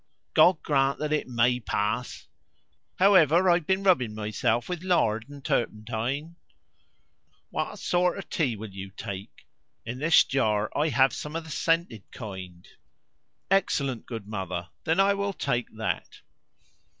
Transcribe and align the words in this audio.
"God 0.33 0.63
grant 0.63 0.97
that 0.97 1.13
it 1.13 1.27
MAY 1.27 1.59
pass. 1.59 2.27
However, 2.95 3.47
I 3.51 3.57
have 3.59 3.67
been 3.67 3.83
rubbing 3.83 4.15
myself 4.15 4.67
with 4.67 4.81
lard 4.81 5.29
and 5.29 5.45
turpentine. 5.45 6.37
What 7.51 7.77
sort 7.77 8.17
of 8.17 8.27
tea 8.27 8.55
will 8.55 8.71
you 8.73 8.89
take? 8.97 9.45
In 9.85 9.99
this 9.99 10.23
jar 10.23 10.75
I 10.75 10.87
have 10.89 11.13
some 11.13 11.35
of 11.35 11.43
the 11.43 11.51
scented 11.51 12.01
kind." 12.11 12.67
"Excellent, 13.51 14.07
good 14.07 14.27
mother! 14.27 14.69
Then 14.85 14.99
I 14.99 15.13
will 15.13 15.33
take 15.33 15.67
that." 15.77 16.21